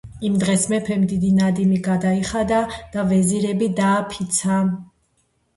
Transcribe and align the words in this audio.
იმ 0.27 0.37
დღეს 0.43 0.63
მეფემ 0.71 1.03
დიდი 1.11 1.27
ნადიმი 1.41 1.77
გადაიხადა 1.87 2.63
და 2.97 3.05
ვეზირები 3.13 3.69
დააფიცა. 3.81 4.57